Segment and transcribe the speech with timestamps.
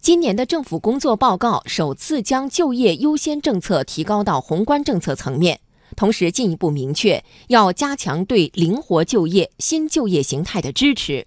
[0.00, 5.60] 今年的政府工作报告首次将就业优先政策提高到宏观政策层面，
[5.94, 11.26] 同时进一步明确要加强对灵活就业、新就业形态的支持。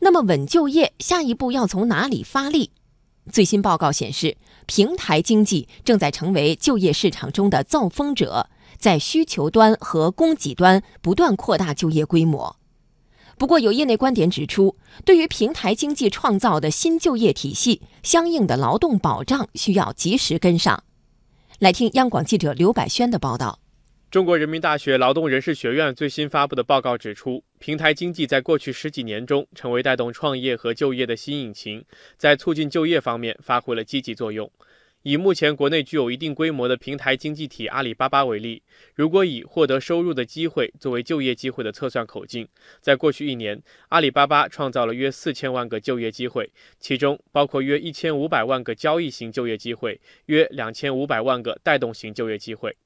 [0.00, 2.70] 那么，稳就业下一步要从哪里发力？
[3.32, 4.36] 最新报告显示，
[4.66, 12.56] 平台经济正在成为就业市场中的造风者，在需求端和供给端不断扩大就业规模。
[13.38, 14.74] 不过，有业内观点指出，
[15.04, 20.82] 对于平台经济创造的新就业体系，相应的劳动保障需要及时跟上。
[21.58, 23.58] 来听央广记者刘百轩的报道。
[24.10, 31.84] 中国人民大学劳动人事学院最新发布的报告指出，平台经济在过去十几年中成为带动创业和就业的新引擎，
[32.16, 34.50] 在促进就业方面发挥了积极作用。
[35.06, 38.60] 以目前国内具有一定规模的平台经济体阿里巴巴为例，
[38.96, 42.48] 如果以获得收入的机会作为就业机会的测算口径，
[42.80, 52.76] 在过去一年，阿里巴巴创造了约四千万个就业机会，其中包括约一千五百万个交易型就业机会，约两千五百万个带动型就业机会。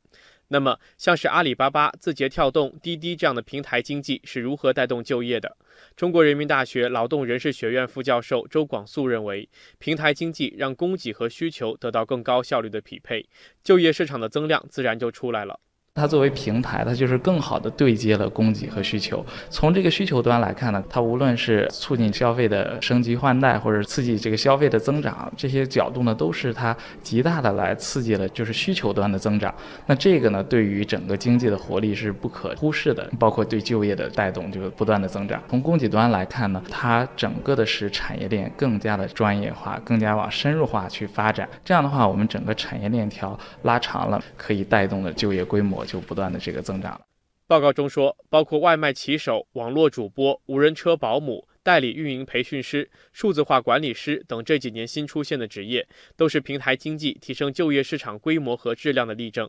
[0.53, 5.57] 那么，像是阿里巴巴、字节跳动、滴滴这样的平台经济是如何带动就业的？
[5.95, 13.29] 中国人民大学劳动人事学院副教授周广素认为，平台经济让供给和需求得到更高效率的匹配，
[13.63, 15.61] 就业市场的增量自然就出来了。
[15.95, 19.25] 它作为平台，它就是更好的对接了供给和需求。
[19.51, 29.53] 从这个需求端来看呢，它无论是促进消费的升级换代，或者刺激这个消费的增长，这些角度呢，都是它极大的来刺激了就是需求端的增长。
[29.87, 35.43] 那这个呢，对于整个经济的活力是不可忽视的，包括对就业的带动就是不断的增长。
[35.51, 41.49] 从供给端来看呢，它整个的使产业链更加的专业化，更加往深入化去发展。
[41.65, 45.80] 这样的话，我们整个产业链条拉长了，可以带动的就业规模。
[45.81, 47.07] 我就不断的这个增长了。
[47.47, 59.49] 报告中说，包括外卖骑手、网络主播、无人车保姆、代理运营培训师、数字化管理师等这几年新出现的职业，都是平台经济提升就业市场规模和质量的例证。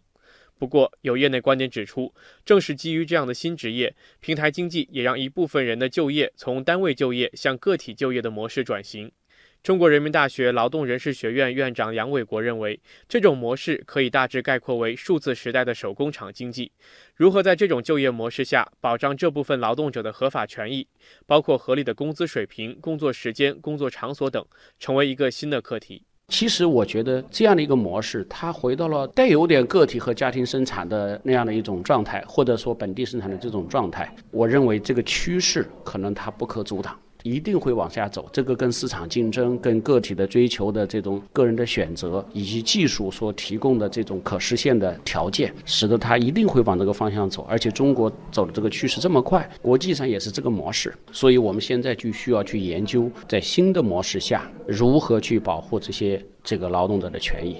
[0.57, 2.13] 不过，有业内观点指出，
[2.45, 9.11] 正是基于这样的新职业，平台经济也让一部分人的就业从单位就业向个体就业的模式转型。
[9.63, 16.71] 中国人民大学劳动人事学院院长杨伟国认为，这种模式可以大致概括为数字时代的手工厂经济。
[17.15, 20.87] 如何在这种就业模式下保障这部分劳动者的合法权益，
[21.27, 24.43] 包括合理的工资水平、工作时间、工作场所等，
[24.79, 26.01] 成为一个新的课题。
[26.29, 34.11] 其实，我觉得这样的一个模式，它回到了带有点个体和家庭生产的那样的一种状态，或者说本地生产的这种状态。
[34.31, 36.99] 我认为这个趋势可能它不可阻挡。
[37.23, 47.45] 一定会往下走，这个跟市场竞争、跟个体的追求的这种个人的选择，以及技术所提供的这种可实现的条件，使得它一定会往这个方向走。
[47.49, 57.57] 而且中国走的这个趋势这么快，国际上也是这个模式，所以我们现在就需要去研究，在新的模式下如何去保护这些这个劳动者的权益。